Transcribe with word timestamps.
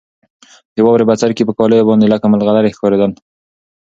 د 0.75 0.77
واورې 0.85 1.07
بڅرکي 1.09 1.43
په 1.45 1.53
کالیو 1.59 1.87
باندې 1.89 2.11
لکه 2.13 2.25
ملغلرې 2.31 2.73
ښکارېدل. 2.75 3.11